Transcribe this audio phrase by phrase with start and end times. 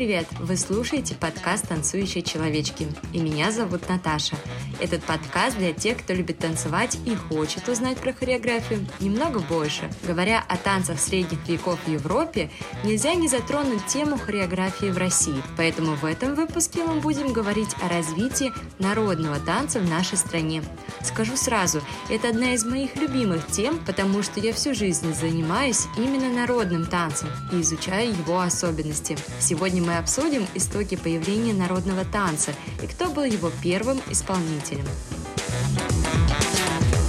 [0.00, 0.28] привет!
[0.38, 4.34] Вы слушаете подкаст «Танцующие человечки» и меня зовут Наташа.
[4.80, 9.90] Этот подкаст для тех, кто любит танцевать и хочет узнать про хореографию немного больше.
[10.04, 12.50] Говоря о танцах средних веков в Европе,
[12.82, 15.42] нельзя не затронуть тему хореографии в России.
[15.58, 20.62] Поэтому в этом выпуске мы будем говорить о развитии народного танца в нашей стране.
[21.02, 26.30] Скажу сразу, это одна из моих любимых тем, потому что я всю жизнь занимаюсь именно
[26.30, 29.18] народным танцем и изучаю его особенности.
[29.40, 34.86] Сегодня мы обсудим истоки появления народного танца и кто был его первым исполнителем.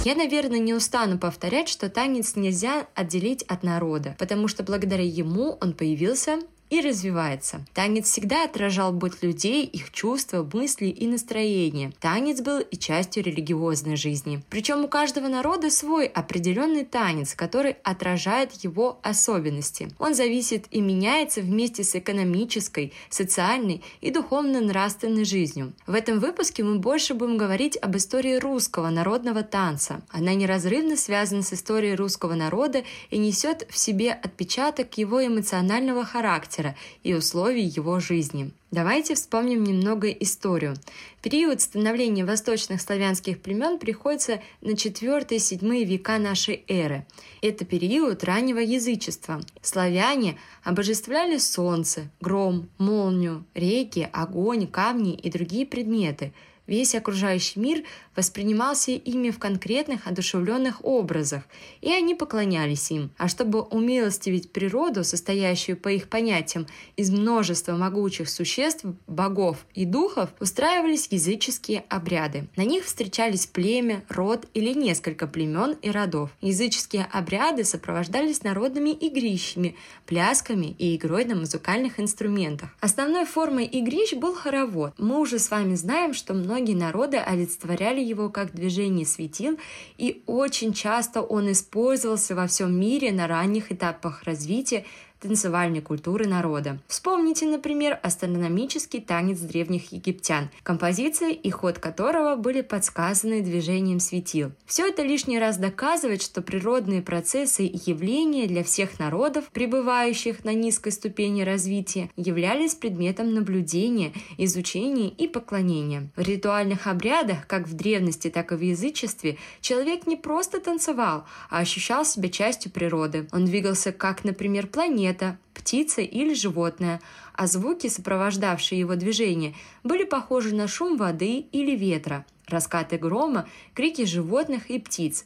[0.04, 5.56] Я, наверное, не устану повторять, что танец нельзя отделить от народа, потому что благодаря ему
[5.60, 6.40] он появился
[6.72, 7.66] и развивается.
[7.74, 11.92] Танец всегда отражал быт людей, их чувства, мысли и настроения.
[12.00, 14.42] Танец был и частью религиозной жизни.
[14.48, 19.90] Причем у каждого народа свой определенный танец, который отражает его особенности.
[19.98, 25.74] Он зависит и меняется вместе с экономической, социальной и духовно-нравственной жизнью.
[25.86, 30.00] В этом выпуске мы больше будем говорить об истории русского народного танца.
[30.08, 36.61] Она неразрывно связана с историей русского народа и несет в себе отпечаток его эмоционального характера,
[36.62, 38.50] характера и условий его жизни.
[38.70, 40.74] Давайте вспомним немного историю.
[41.20, 47.04] Период становления восточных славянских племен приходится на 4-7 века нашей эры.
[47.42, 49.40] Это период раннего язычества.
[49.60, 56.32] Славяне обожествляли солнце, гром, молнию, реки, огонь, камни и другие предметы–
[56.66, 57.82] Весь окружающий мир
[58.14, 61.42] воспринимался ими в конкретных одушевленных образах,
[61.80, 63.10] и они поклонялись им.
[63.18, 70.30] А чтобы умилостивить природу, состоящую по их понятиям из множества могучих существ, богов и духов,
[70.38, 72.46] устраивались языческие обряды.
[72.54, 76.30] На них встречались племя, род или несколько племен и родов.
[76.40, 79.76] Языческие обряды сопровождались народными игрищами,
[80.06, 82.70] плясками и игрой на музыкальных инструментах.
[82.80, 84.92] Основной формой игрищ был хоровод.
[84.98, 89.58] Мы уже с вами знаем, что многие многие народы олицетворяли его как движение светил,
[89.96, 94.84] и очень часто он использовался во всем мире на ранних этапах развития
[95.22, 96.78] танцевальной культуры народа.
[96.88, 104.52] Вспомните, например, астрономический танец древних египтян, композиция и ход которого были подсказаны движением светил.
[104.66, 110.52] Все это лишний раз доказывает, что природные процессы и явления для всех народов, пребывающих на
[110.52, 116.10] низкой ступени развития, являлись предметом наблюдения, изучения и поклонения.
[116.16, 121.58] В ритуальных обрядах, как в древности, так и в язычестве, человек не просто танцевал, а
[121.58, 123.28] ощущал себя частью природы.
[123.32, 127.00] Он двигался как, например, планета, это птица или животное,
[127.34, 134.04] а звуки, сопровождавшие его движение, были похожи на шум воды или ветра, раскаты грома, крики
[134.04, 135.24] животных и птиц.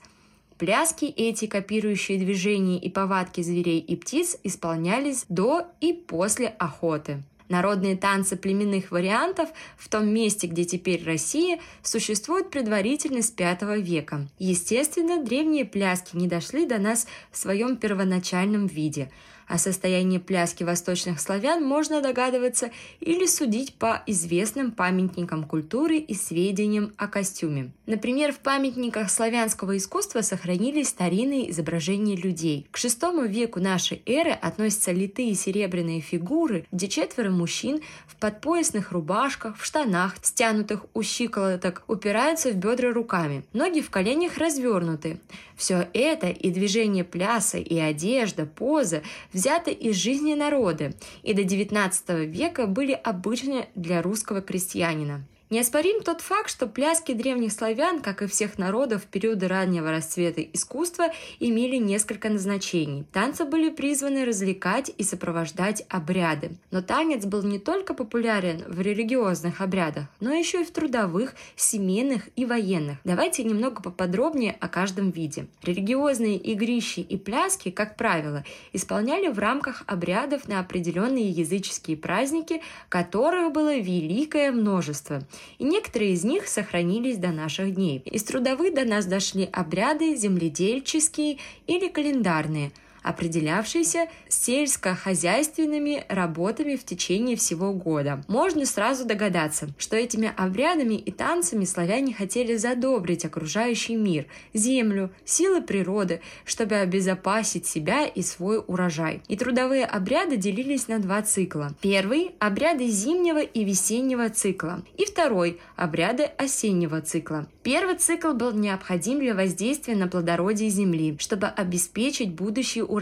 [0.58, 7.22] Пляски эти, копирующие движения и повадки зверей и птиц, исполнялись до и после охоты.
[7.48, 14.26] Народные танцы племенных вариантов в том месте, где теперь Россия, существуют предварительно с V века.
[14.38, 19.10] Естественно, древние пляски не дошли до нас в своем первоначальном виде–
[19.46, 22.70] о состоянии пляски восточных славян можно догадываться
[23.00, 27.70] или судить по известным памятникам культуры и сведениям о костюме.
[27.86, 32.66] Например, в памятниках славянского искусства сохранились старинные изображения людей.
[32.70, 39.56] К VI веку нашей эры относятся литые серебряные фигуры, где четверо мужчин в подпоясных рубашках,
[39.58, 43.44] в штанах, стянутых у щиколоток, упираются в бедра руками.
[43.52, 45.20] Ноги в коленях развернуты.
[45.56, 49.02] Все это и движение пляса, и одежда, поза
[49.36, 55.26] взяты из жизни народа и до XIX века были обычны для русского крестьянина.
[55.48, 60.42] Неоспорим тот факт, что пляски древних славян, как и всех народов в периоды раннего расцвета
[60.42, 63.04] искусства, имели несколько назначений.
[63.12, 66.56] Танцы были призваны развлекать и сопровождать обряды.
[66.72, 72.28] Но танец был не только популярен в религиозных обрядах, но еще и в трудовых, семейных
[72.34, 72.98] и военных.
[73.04, 75.46] Давайте немного поподробнее о каждом виде.
[75.62, 83.52] Религиозные игрищи и пляски, как правило, исполняли в рамках обрядов на определенные языческие праздники, которых
[83.52, 85.22] было великое множество–
[85.58, 88.02] и некоторые из них сохранились до наших дней.
[88.04, 92.72] Из трудовых до нас дошли обряды земледельческие или календарные–
[93.06, 98.22] определявшиеся сельскохозяйственными работами в течение всего года.
[98.26, 105.62] Можно сразу догадаться, что этими обрядами и танцами славяне хотели задобрить окружающий мир, землю, силы
[105.62, 109.22] природы, чтобы обезопасить себя и свой урожай.
[109.28, 111.74] И трудовые обряды делились на два цикла.
[111.80, 117.46] Первый– обряды зимнего и весеннего цикла, и второй– обряды осеннего цикла.
[117.62, 122.95] Первый цикл был необходим для воздействия на плодородие земли, чтобы обеспечить будущий урожай,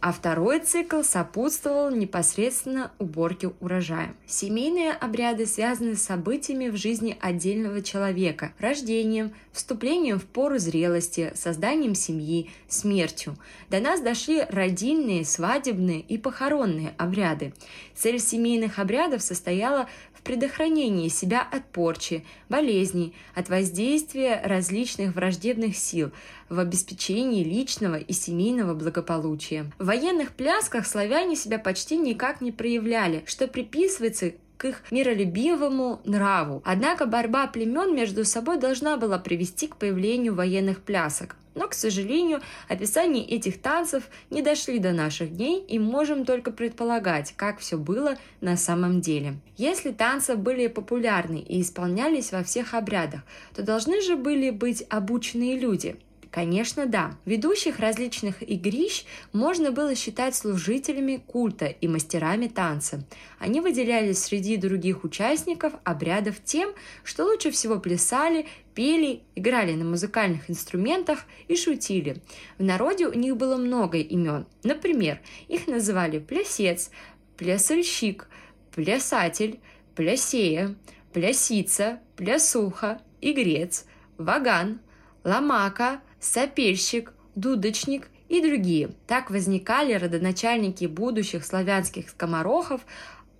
[0.00, 4.14] а второй цикл сопутствовал непосредственно уборке урожая.
[4.26, 11.94] Семейные обряды связаны с событиями в жизни отдельного человека, рождением, вступлением в пору зрелости, созданием
[11.94, 13.36] семьи, смертью.
[13.70, 17.52] До нас дошли родильные, свадебные и похоронные обряды.
[17.94, 19.88] Цель семейных обрядов состояла
[20.18, 26.10] в предохранении себя от порчи, болезней, от воздействия различных враждебных сил,
[26.48, 29.70] в обеспечении личного и семейного благополучия.
[29.78, 36.62] В военных плясках славяне себя почти никак не проявляли, что приписывается к их миролюбивому нраву.
[36.64, 41.36] Однако борьба племен между собой должна была привести к появлению военных плясок.
[41.54, 47.34] Но, к сожалению, описания этих танцев не дошли до наших дней и можем только предполагать,
[47.36, 49.38] как все было на самом деле.
[49.56, 53.22] Если танцы были популярны и исполнялись во всех обрядах,
[53.54, 55.96] то должны же были быть обученные люди–
[56.30, 57.16] Конечно, да.
[57.24, 63.02] Ведущих различных игрищ можно было считать служителями культа и мастерами танца.
[63.38, 70.50] Они выделялись среди других участников обрядов тем, что лучше всего плясали, пели, играли на музыкальных
[70.50, 72.20] инструментах и шутили.
[72.58, 74.46] В народе у них было много имен.
[74.64, 76.90] Например, их называли плясец,
[77.38, 78.28] плясальщик,
[78.74, 79.60] плясатель,
[79.94, 80.74] плясея,
[81.14, 83.86] плясица, плясуха, игрец,
[84.18, 84.80] ваган,
[85.24, 88.90] ломака– сопельщик, дудочник и другие.
[89.06, 92.82] Так возникали родоначальники будущих славянских скоморохов,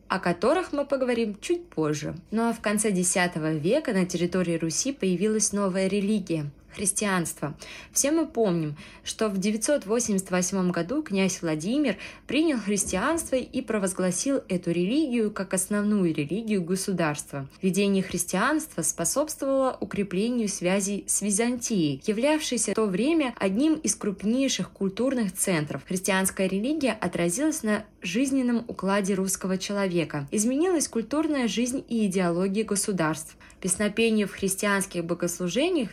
[0.09, 2.15] о которых мы поговорим чуть позже.
[2.31, 7.55] Ну а в конце X века на территории Руси появилась новая религия христианства.
[7.93, 15.31] Все мы помним, что в 988 году князь Владимир принял христианство и провозгласил эту религию
[15.31, 17.49] как основную религию государства.
[17.63, 25.35] Введение христианства способствовало укреплению связей с Византией, являвшейся в то время одним из крупнейших культурных
[25.35, 25.83] центров.
[25.87, 30.29] Христианская религия отразилась на жизненном укладе русского человека.
[30.31, 33.37] Изменилась культурная жизнь и идеология государств.
[33.61, 35.93] Песнопения в христианских богослужениях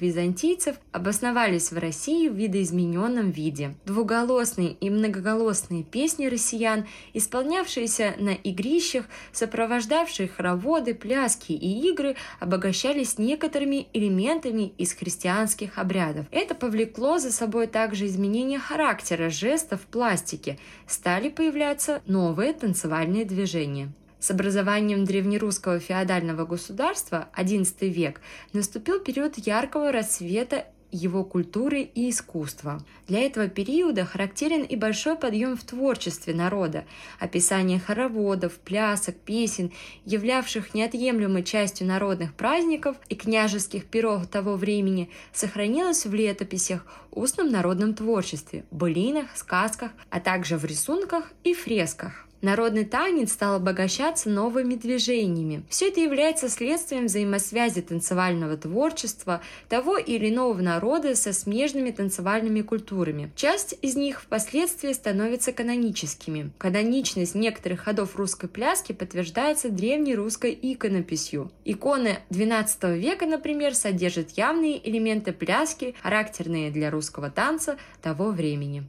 [0.65, 3.75] византийцев обосновались в России в видоизмененном виде.
[3.85, 13.87] Двуголосные и многоголосные песни россиян, исполнявшиеся на игрищах, сопровождавшие хороводы, пляски и игры, обогащались некоторыми
[13.93, 16.25] элементами из христианских обрядов.
[16.31, 20.57] Это повлекло за собой также изменение характера жестов в пластике.
[20.87, 23.89] Стали появляться новые танцевальные движения.
[24.25, 28.21] С образованием древнерусского феодального государства XI век
[28.53, 32.83] наступил период яркого расцвета его культуры и искусства.
[33.07, 36.85] Для этого периода характерен и большой подъем в творчестве народа.
[37.19, 39.71] Описание хороводов, плясок, песен,
[40.05, 47.93] являвших неотъемлемой частью народных праздников и княжеских пиров того времени, сохранилось в летописях, устном народном
[47.93, 52.24] творчестве, былинах, сказках, а также в рисунках и фресках.
[52.41, 55.63] Народный танец стал обогащаться новыми движениями.
[55.69, 63.31] Все это является следствием взаимосвязи танцевального творчества того или иного народа со смежными танцевальными культурами.
[63.35, 66.51] Часть из них впоследствии становится каноническими.
[66.57, 71.51] Каноничность некоторых ходов русской пляски подтверждается древней русской иконописью.
[71.63, 78.83] Иконы XII века, например, содержат явные элементы пляски, характерные для русского танца того времени.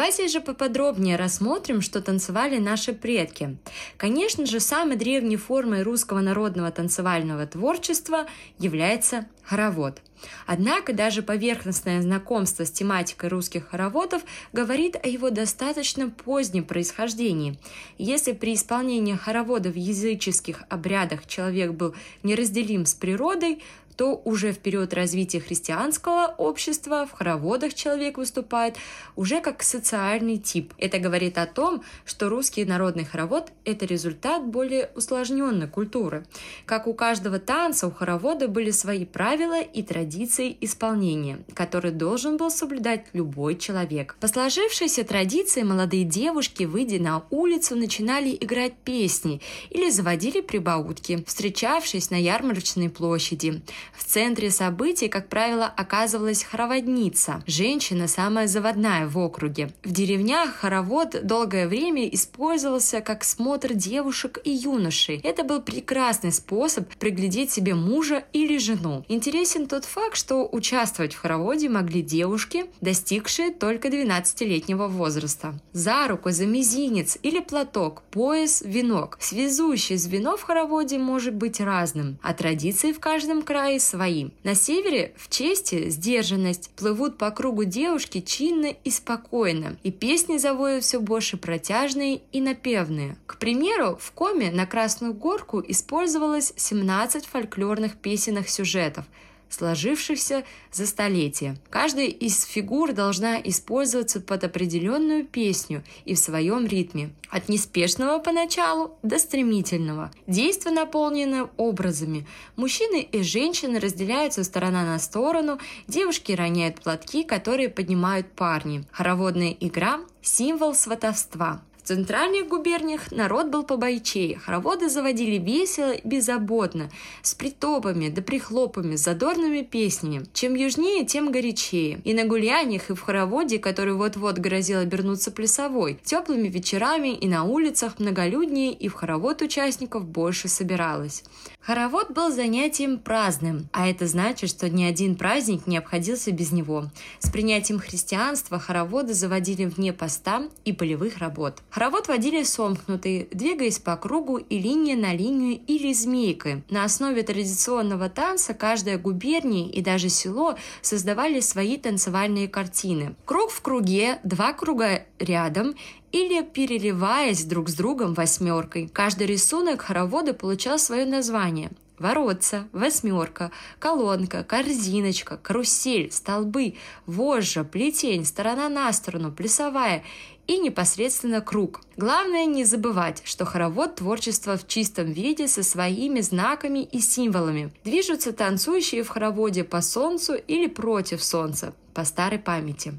[0.00, 3.58] Давайте же поподробнее рассмотрим, что танцевали наши предки.
[3.98, 8.26] Конечно же, самой древней формой русского народного танцевального творчества
[8.58, 10.00] является хоровод.
[10.46, 17.58] Однако даже поверхностное знакомство с тематикой русских хороводов говорит о его достаточно позднем происхождении.
[17.98, 23.62] Если при исполнении хоровода в языческих обрядах человек был неразделим с природой,
[24.00, 28.76] то уже в период развития христианского общества в хороводах человек выступает
[29.14, 30.72] уже как социальный тип.
[30.78, 36.24] Это говорит о том, что русский народный хоровод– это результат более усложненной культуры.
[36.64, 42.50] Как у каждого танца, у хоровода были свои правила и традиции исполнения, которые должен был
[42.50, 44.16] соблюдать любой человек.
[44.18, 52.10] По сложившейся традиции молодые девушки, выйдя на улицу, начинали играть песни или заводили прибаутки, встречавшись
[52.10, 53.62] на ярмарочной площади.
[53.96, 59.70] В центре событий, как правило, оказывалась хороводница, женщина самая заводная в округе.
[59.84, 65.20] В деревнях хоровод долгое время использовался как смотр девушек и юношей.
[65.22, 69.04] Это был прекрасный способ приглядеть себе мужа или жену.
[69.20, 75.60] Интересен тот факт, что участвовать в хороводе могли девушки, достигшие только 12-летнего возраста.
[75.74, 79.18] За руку, за мизинец или платок, пояс, венок.
[79.20, 84.30] Связующее звено в хороводе может быть разным, а традиции в каждом крае свои.
[84.42, 90.82] На севере в чести сдержанность плывут по кругу девушки чинно и спокойно, и песни завоют
[90.82, 93.18] все больше протяжные и напевные.
[93.26, 99.04] К примеру, в Коме на Красную Горку использовалось 17 фольклорных песенных сюжетов–
[99.50, 101.56] сложившихся за столетия.
[101.68, 107.10] Каждая из фигур должна использоваться под определенную песню и в своем ритме.
[107.28, 110.10] От неспешного поначалу до стремительного.
[110.26, 112.26] Действо наполнено образами.
[112.56, 118.84] Мужчины и женщины разделяются сторона на сторону, девушки роняют платки, которые поднимают парни.
[118.90, 126.88] Хороводная игра– символ сватовства центральных губерниях народ был побойчее, хороводы заводили весело и беззаботно,
[127.20, 130.24] с притопами да прихлопами, с задорными песнями.
[130.32, 132.00] Чем южнее, тем горячее.
[132.04, 137.42] И на гуляниях, и в хороводе, который вот-вот грозил обернуться плясовой, теплыми вечерами и на
[137.42, 141.24] улицах многолюднее, и в хоровод участников больше собиралось.
[141.60, 146.86] Хоровод был занятием праздным, а это значит, что ни один праздник не обходился без него.
[147.18, 151.62] С принятием христианства хороводы заводили вне поста и полевых работ.
[151.68, 156.62] Хоровод водили сомкнутый, двигаясь по кругу и линия на линию или змейкой.
[156.70, 163.14] На основе традиционного танца каждая губерния и даже село создавали свои танцевальные картины.
[163.26, 165.74] Круг в круге, два круга рядом
[166.12, 168.88] или переливаясь друг с другом восьмеркой.
[168.92, 176.74] Каждый рисунок хоровода получал свое название воротца, восьмерка, колонка, корзиночка, карусель, столбы,
[177.06, 180.02] вожжа, плетень, сторона на сторону, плясовая
[180.46, 181.82] и непосредственно круг.
[181.96, 187.72] Главное не забывать, что хоровод творчество в чистом виде со своими знаками и символами.
[187.84, 192.94] Движутся танцующие в хороводе по солнцу или против солнца, по старой памяти.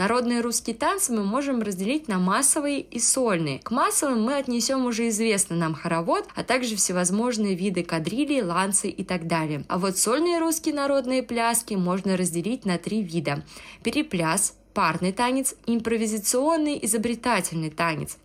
[0.00, 3.58] Народные русские танцы мы можем разделить на массовые и сольные.
[3.58, 9.04] К массовым мы отнесем уже известный нам хоровод, а также всевозможные виды кадрили, ланцы и
[9.04, 9.62] так далее.
[9.68, 13.44] А вот сольные русские народные пляски можно разделить на три вида.
[13.82, 18.16] Перепляс, парный танец, импровизационный изобретательный танец.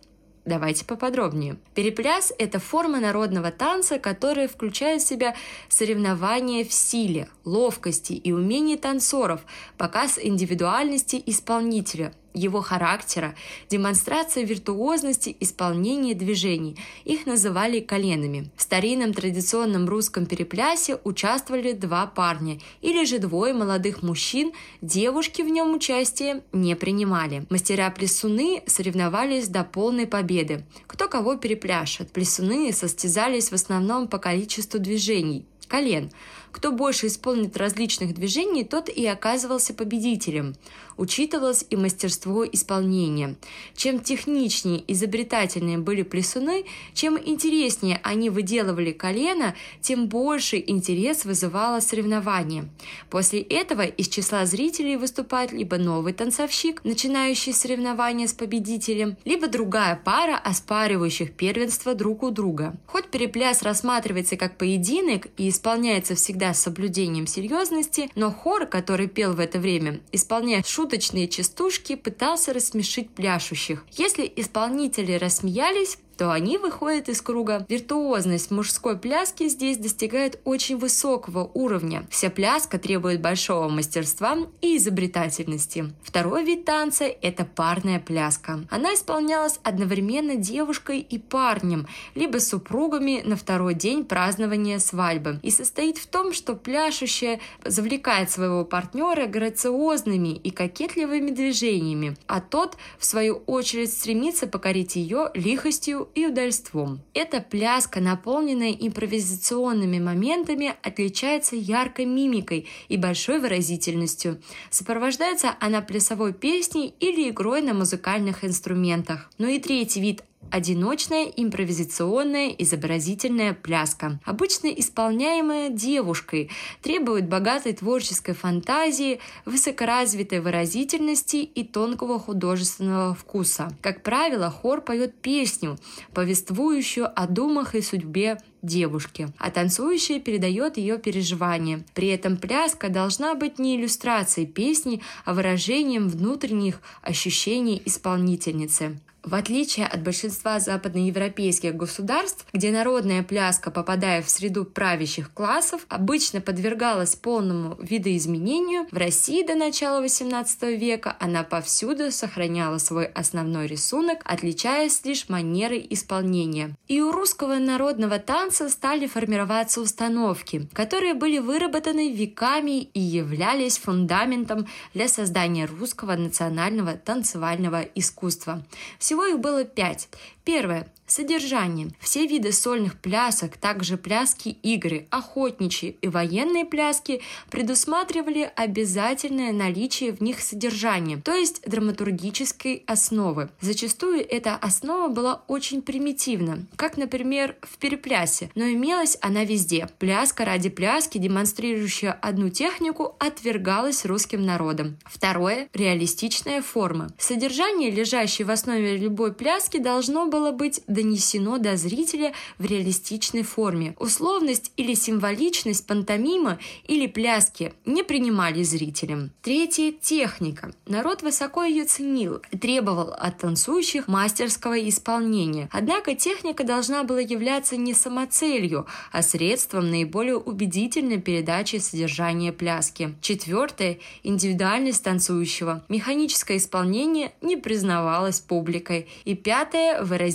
[0.46, 1.56] Давайте поподробнее.
[1.74, 5.34] Перепляс– это форма народного танца, которая включает в себя
[5.68, 9.40] соревнования в силе, ловкости и умении танцоров,
[9.76, 13.34] показ индивидуальности исполнителя– его характера,
[13.68, 16.76] демонстрация виртуозности исполнения движений.
[17.04, 18.50] Их называли коленами.
[18.56, 24.52] В старинном традиционном русском переплясе участвовали два парня или же двое молодых мужчин,
[24.82, 27.46] девушки в нем участие не принимали.
[27.48, 30.64] Мастера-плясуны соревновались до полной победы.
[30.86, 32.12] Кто кого перепляшет.
[32.12, 36.10] Плясуны состязались в основном по количеству движений, колен.
[36.56, 40.54] Кто больше исполнит различных движений, тот и оказывался победителем
[40.96, 43.36] учитывалось и мастерство исполнения.
[43.74, 52.68] Чем техничнее, изобретательнее были плесуны, чем интереснее они выделывали колено, тем больше интерес вызывало соревнование.
[53.10, 60.00] После этого из числа зрителей выступает либо новый танцовщик, начинающий соревнования с победителем, либо другая
[60.02, 62.74] пара оспаривающих первенство друг у друга.
[62.86, 69.34] Хоть перепляс рассматривается как поединок и исполняется всегда с соблюдением серьезности, но хор, который пел
[69.34, 73.84] в это время, исполняя шуточные частушки пытался рассмешить пляшущих.
[73.92, 77.66] Если исполнители рассмеялись, то они выходят из круга.
[77.68, 82.06] Виртуозность мужской пляски здесь достигает очень высокого уровня.
[82.10, 85.92] Вся пляска требует большого мастерства и изобретательности.
[86.02, 88.60] Второй вид танца– это парная пляска.
[88.70, 95.40] Она исполнялась одновременно девушкой и парнем, либо супругами на второй день празднования свадьбы.
[95.42, 102.76] И состоит в том, что пляшущая завлекает своего партнера грациозными и кокетливыми движениями, а тот,
[102.98, 107.00] в свою очередь, стремится покорить ее лихостью и удальством.
[107.14, 114.40] Эта пляска, наполненная импровизационными моментами, отличается яркой мимикой и большой выразительностью.
[114.70, 119.30] Сопровождается она плясовой песней или игрой на музыкальных инструментах.
[119.38, 126.50] Ну и третий вид Одиночная импровизационная изобразительная пляска, обычно исполняемая девушкой,
[126.82, 133.70] требует богатой творческой фантазии, высокоразвитой выразительности и тонкого художественного вкуса.
[133.82, 135.78] Как правило, хор поет песню,
[136.14, 141.84] повествующую о думах и судьбе девушки, а танцующая передает ее переживания.
[141.94, 148.98] При этом пляска должна быть не иллюстрацией песни, а выражением внутренних ощущений исполнительницы.
[149.26, 156.40] В отличие от большинства западноевропейских государств, где народная пляска, попадая в среду правящих классов, обычно
[156.40, 164.20] подвергалась полному видоизменению, в России до начала XVIII века она повсюду сохраняла свой основной рисунок,
[164.24, 166.76] отличаясь лишь манерой исполнения.
[166.86, 174.68] И у русского народного танца стали формироваться установки, которые были выработаны веками и являлись фундаментом
[174.94, 178.62] для создания русского национального танцевального искусства.
[179.00, 180.08] Всего их было пять.
[180.46, 180.86] Первое.
[181.08, 181.90] Содержание.
[182.00, 190.20] Все виды сольных плясок, также пляски игры, охотничьи и военные пляски предусматривали обязательное наличие в
[190.20, 193.50] них содержания, то есть драматургической основы.
[193.60, 199.88] Зачастую эта основа была очень примитивна, как, например, в переплясе, но имелась она везде.
[200.00, 204.98] Пляска ради пляски, демонстрирующая одну технику, отвергалась русским народом.
[205.04, 207.10] Второе– реалистичная форма.
[207.16, 213.94] Содержание, лежащее в основе любой пляски, должно было быть донесено до зрителя в реалистичной форме.
[213.98, 219.30] Условность или символичность пантомима или пляски не принимали зрителям.
[219.42, 220.72] Третье– техника.
[220.86, 225.68] Народ высоко ее ценил и требовал от танцующих мастерского исполнения.
[225.72, 233.14] Однако техника должна была являться не самоцелью, а средством наиболее убедительной передачи содержания пляски.
[233.20, 235.84] Четвертое– индивидуальность танцующего.
[235.88, 239.08] Механическое исполнение не признавалось публикой.
[239.24, 240.25] И пятое– выразительность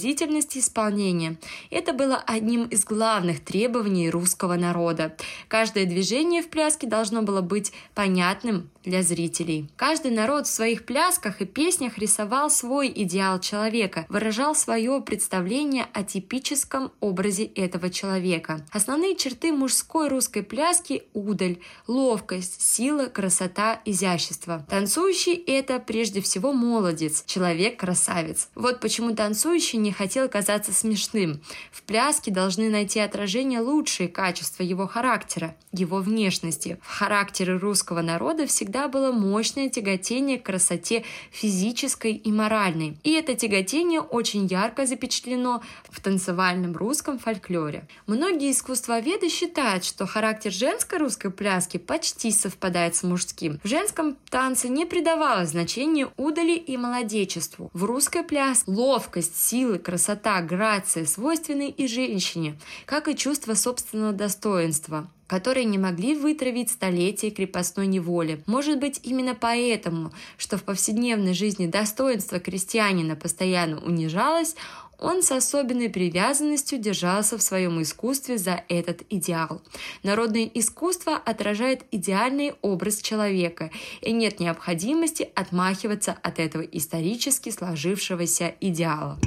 [0.51, 1.37] скорости исполнения.
[1.69, 5.15] Это было одним из главных требований русского народа.
[5.47, 9.69] Каждое движение в пляске должно было быть понятным, для зрителей.
[9.75, 16.03] Каждый народ в своих плясках и песнях рисовал свой идеал человека, выражал свое представление о
[16.03, 18.65] типическом образе этого человека.
[18.71, 24.65] Основные черты мужской русской пляски– удаль, ловкость, сила, красота, изящество.
[24.69, 28.49] Танцующий– это прежде всего молодец, человек-красавец.
[28.55, 31.41] Вот почему танцующий не хотел казаться смешным.
[31.71, 36.79] В пляске должны найти отражение лучшие качества его характера, его внешности.
[36.81, 42.97] В характере русского народа всегда всегда было мощное тяготение к красоте физической и моральной.
[43.03, 47.85] И это тяготение очень ярко запечатлено в танцевальном русском фольклоре.
[48.07, 53.59] Многие искусствоведы считают, что характер женской русской пляски почти совпадает с мужским.
[53.61, 57.69] В женском танце не придавалось значения удали и молодечеству.
[57.73, 65.09] В русской пляске ловкость, силы, красота, грация свойственны и женщине, как и чувство собственного достоинства
[65.31, 68.43] которые не могли вытравить столетия крепостной неволи.
[68.47, 74.57] Может быть, именно поэтому, что в повседневной жизни достоинство крестьянина постоянно унижалось,
[74.99, 79.61] он с особенной привязанностью держался в своем искусстве за этот идеал.
[80.03, 89.17] Народное искусство отражает идеальный образ человека, и нет необходимости отмахиваться от этого исторически сложившегося идеала.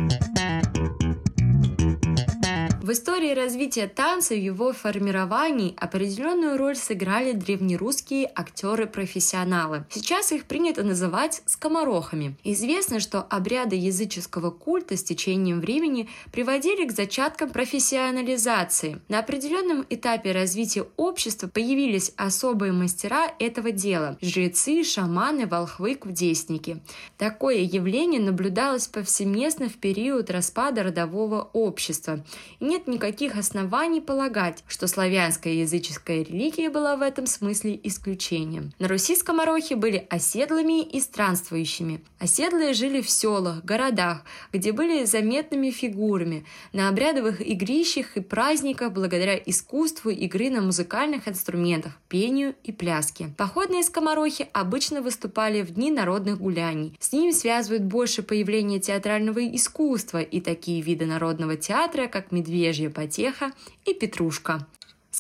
[2.85, 9.87] В истории развития танца и его формировании определенную роль сыграли древнерусские актеры-профессионалы.
[9.89, 12.37] Сейчас их принято называть скоморохами.
[12.45, 19.01] Известно, что обряды языческого культа с течением времени приводили к зачаткам профессионализации.
[19.09, 26.83] На определенном этапе развития общества появились особые мастера этого дела– жрецы, шаманы, волхвы, кудесники.
[27.17, 32.23] Такое явление наблюдалось повсеместно в период распада родового общества.
[32.61, 38.73] И нет никаких оснований полагать, что славянская языческая религия была в этом смысле исключением.
[38.81, 42.01] На Руси скоморохи были оседлыми и странствующими.
[42.19, 49.37] Оседлые жили в селах, городах, где были заметными фигурами, на обрядовых игрищах и праздниках благодаря
[49.37, 53.31] искусству игры на музыкальных инструментах, пению и пляске.
[53.37, 56.97] Походные скоморохи обычно выступали в дни народных гуляний.
[56.99, 62.89] С ними связывают больше появление театрального искусства и такие виды народного театра, как медведь медвежья
[62.89, 63.53] потеха
[63.85, 64.67] и петрушка.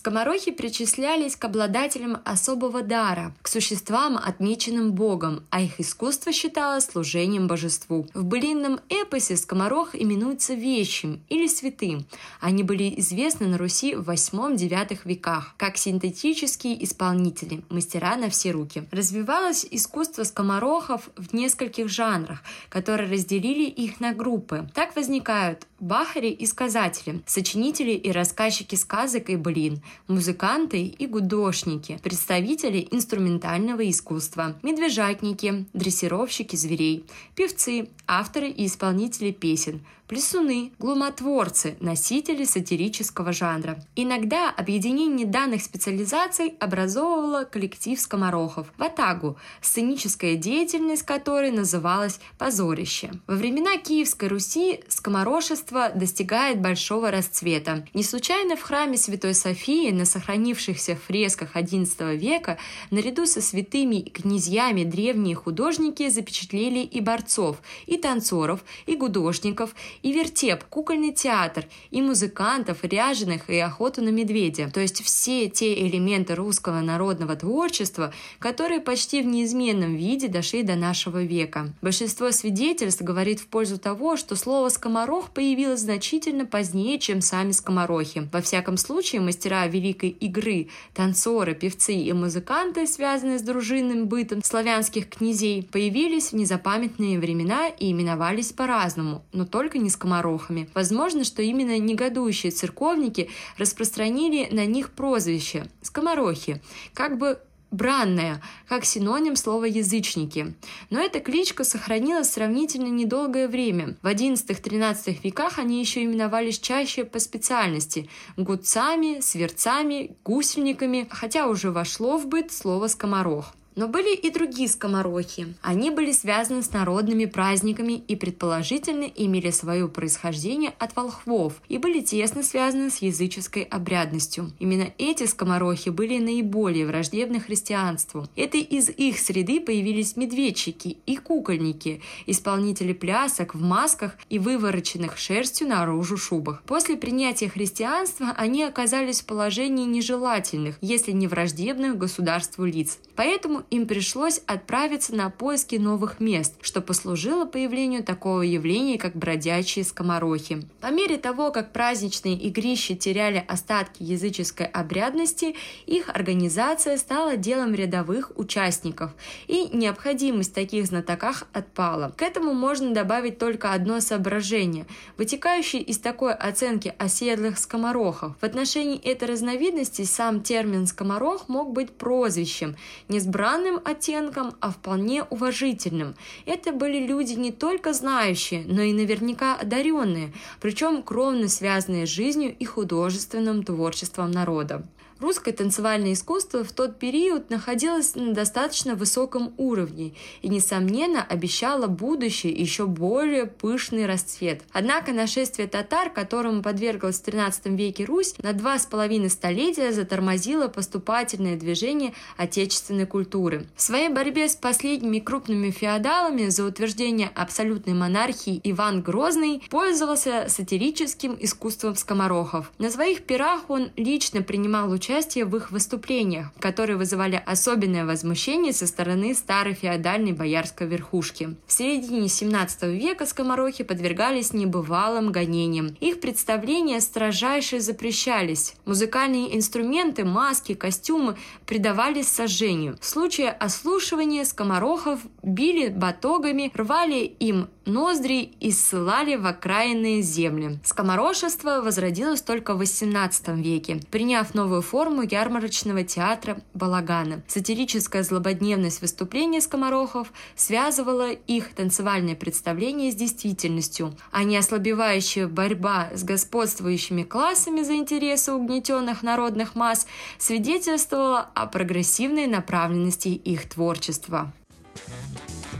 [0.05, 7.47] Скоморохи причислялись к обладателям особого дара, к существам, отмеченным Богом, а их искусство считалось служением
[7.47, 8.07] божеству.
[8.13, 12.05] В былинном эпосе скоморох именуется вещим или святым.
[12.39, 18.87] Они были известны на Руси в 8-9 веках, как синтетические исполнители, мастера на все руки.
[18.91, 24.69] Развивалось искусство скоморохов в нескольких жанрах, которые разделили их на группы.
[24.75, 32.87] Так возникают бахари и сказатели, сочинители и рассказчики сказок и былин, музыканты и гудошники, представители
[32.91, 37.05] инструментального искусства, медвежатники, дрессировщики зверей,
[37.35, 43.83] певцы, авторы и исполнители песен, Плесуны– глумотворцы, носители сатирического жанра.
[43.97, 53.13] Иногда объединение данных специализаций образовывало коллектив скоморохов– ватагу, сценическая деятельность которой называлась «позорище».
[53.27, 57.87] Во времена Киевской Руси скоморошество достигает большого расцвета.
[57.95, 62.59] Не случайно в храме Святой Софии на сохранившихся фресках XI века
[62.91, 70.13] наряду со святыми и князьями древние художники запечатлели и борцов, и танцоров, и художников, и
[70.13, 74.71] вертеп, кукольный театр, и музыкантов, ряженых, и охоту на медведя.
[74.71, 80.77] То есть все те элементы русского народного творчества, которые почти в неизменном виде дошли до
[80.77, 81.73] нашего века.
[81.81, 88.29] Большинство свидетельств говорит в пользу того, что слово «скоморох» появилось значительно позднее, чем сами скоморохи.
[88.31, 95.09] Во всяком случае, мастера великой игры, танцоры, певцы и музыканты, связанные с дружинным бытом славянских
[95.09, 100.69] князей, появились в незапамятные времена и именовались по-разному, но только не скоморохами.
[100.75, 106.61] Возможно, что именно негодующие церковники распространили на них прозвище– скоморохи,
[106.93, 107.39] как бы
[107.75, 110.55] бранная, как синоним слова «язычники».
[110.91, 113.97] Но эта кличка сохранилась сравнительно недолгое время.
[114.03, 122.17] В XI-XIII веках они еще именовались чаще по специальности– гудцами, сверцами, гусельниками, хотя уже вошло
[122.17, 123.55] в быт слово «скоморох».
[123.77, 125.55] Но были и другие скоморохи.
[125.61, 132.01] Они были связаны с народными праздниками и предположительно имели свое происхождение от волхвов и были
[132.01, 134.53] тесно связаны с языческой обрядностью.
[134.61, 138.29] Именно эти скоморохи были наиболее враждебны христианству.
[138.37, 145.69] Это из их среды появились медведчики и кукольники, исполнители плясок в масках и вывороченных шерстью
[145.69, 146.63] наружу шубах.
[146.65, 152.99] После принятия христианства они оказались в положении нежелательных, если не враждебных государству лиц.
[153.17, 159.85] Поэтому им пришлось отправиться на поиски новых мест, что послужило появлению такого явления, как бродячие
[159.85, 160.63] скоморохи.
[160.81, 168.33] По мере того, как праздничные игрища теряли остатки языческой обрядности, их организация стала делом рядовых
[168.37, 169.13] участников,
[169.47, 172.13] и необходимость в таких знатоках отпала.
[172.17, 178.37] К этому можно добавить только одно соображение, вытекающее из такой оценки оседлых скоморохов.
[178.41, 182.77] В отношении этой разновидности сам термин «скоморох» мог быть прозвищем,
[183.09, 186.17] не с странным оттенком, а вполне уважительным.
[186.45, 192.53] Это были люди не только знающие, но и наверняка одаренные, причем кровно связанные с жизнью
[192.59, 194.85] и художественным творчеством народа.
[195.25, 202.53] Русское танцевальное искусство в тот период находилось на достаточно высоком уровне и, несомненно, обещало будущее
[202.53, 204.61] еще более пышный расцвет.
[204.71, 210.69] Однако нашествие татар, которому подверглась в XIII веке Русь, на два с половиной столетия затормозило
[210.69, 213.65] поступательное движение отечественной культуры.
[213.77, 221.35] В своей борьбе с последними крупными феодалами за утверждение абсолютной монархии Иван Грозный пользовался сатирическим
[221.41, 222.71] искусством скоморохов.
[222.77, 228.73] На своих пирах он лично принимал участие участие в их выступлениях, которые вызывали особенное возмущение
[228.73, 231.55] со стороны старой феодальной боярской верхушки.
[231.69, 235.97] В середине 17 века скоморохи подвергались небывалым гонениям.
[236.01, 238.75] Их представления строжайше запрещались.
[238.87, 242.99] Музыкальные инструменты, маски, костюмы предавались сожжению.
[243.01, 250.79] В случае ослушивания скоморохов били батогами, рвали им ноздри и ссылали в окраинные земли.
[250.85, 257.43] Скоморошество возродилось только в XVIII веке, приняв новую форму ярмарочного театра балагана.
[257.49, 266.23] Сатирическая злободневность выступления скоморохов связывала их танцевальное представление с действительностью, а не ослабевающая борьба с
[266.23, 270.07] господствующими классами за интересы угнетенных народных масс
[270.39, 274.53] свидетельствовала о прогрессивной направленности их творчества.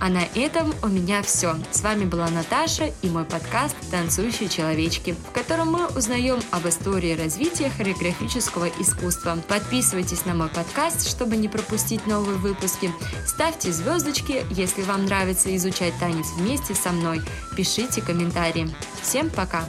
[0.05, 1.57] А на этом у меня все.
[1.71, 7.17] С вами была Наташа и мой подкаст «Танцующие человечки», в котором мы узнаем об истории
[7.17, 9.39] развития хореографического искусства.
[9.49, 12.93] Подписывайтесь на мой подкаст, чтобы не пропустить новые выпуски.
[13.27, 17.23] Ставьте звездочки, если вам нравится изучать танец вместе со мной.
[17.57, 18.69] Пишите комментарии.
[19.01, 19.65] Всем пока!